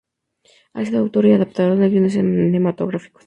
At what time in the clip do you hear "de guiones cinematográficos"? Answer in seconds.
1.77-3.19